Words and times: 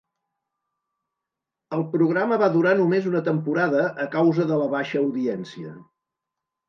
El 1.77 1.83
programa 1.91 2.39
va 2.43 2.49
durar 2.57 2.73
només 2.79 3.09
una 3.11 3.23
temporada 3.29 3.87
a 4.07 4.09
causa 4.19 4.49
de 4.53 4.59
la 4.63 4.71
baixa 4.73 4.99
audiència. 5.07 5.77